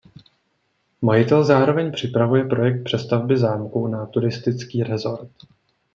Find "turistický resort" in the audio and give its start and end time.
4.05-5.31